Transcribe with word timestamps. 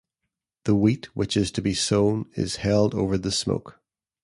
The 0.63 0.73
wheat 0.73 1.15
which 1.15 1.37
is 1.37 1.51
to 1.51 1.61
be 1.61 1.75
sown 1.75 2.25
is 2.33 2.55
held 2.55 2.95
over 2.95 3.19
the 3.19 3.31
smoke. 3.31 3.79